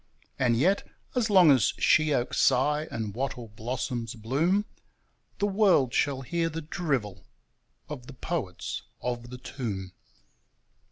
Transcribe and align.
And 0.39 0.55
yet, 0.57 0.83
as 1.13 1.29
long 1.29 1.51
as 1.51 1.73
sheoaks 1.77 2.39
sigh 2.41 2.87
and 2.89 3.13
wattle 3.13 3.49
blossoms 3.49 4.15
bloom, 4.15 4.65
The 5.37 5.45
world 5.45 5.93
shall 5.93 6.21
hear 6.21 6.49
the 6.49 6.63
drivel 6.63 7.23
of 7.87 8.07
the 8.07 8.13
poets 8.15 8.81
of 8.99 9.29
the 9.29 9.37
tomb. 9.37 9.91